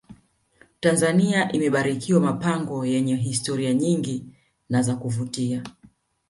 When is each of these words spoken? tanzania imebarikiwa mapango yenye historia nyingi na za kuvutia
tanzania 0.79 1.51
imebarikiwa 1.51 2.19
mapango 2.19 2.85
yenye 2.85 3.15
historia 3.15 3.73
nyingi 3.73 4.25
na 4.69 4.81
za 4.81 4.95
kuvutia 4.95 5.63